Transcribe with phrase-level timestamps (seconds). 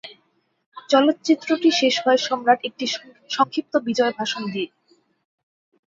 [0.89, 2.85] চলচ্চিত্রটি শেষ হয় সম্রাট একটি
[3.29, 4.69] সংক্ষিপ্ত বিজয় ভাষণ দিয়ে।